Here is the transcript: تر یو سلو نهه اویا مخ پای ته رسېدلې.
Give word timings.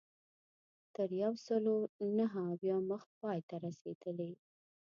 تر 0.95 1.09
یو 1.23 1.33
سلو 1.47 1.75
نهه 2.17 2.39
اویا 2.53 2.77
مخ 2.89 3.03
پای 3.19 3.39
ته 3.47 3.55
رسېدلې. 3.65 4.31